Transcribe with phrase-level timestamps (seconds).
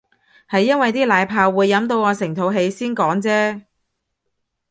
[0.49, 3.61] 係因為啲奶泡會飲到我成肚氣先講啫